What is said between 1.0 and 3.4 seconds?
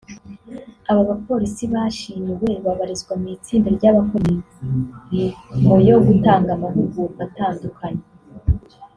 bapolisi bashimiwe babarizwa mu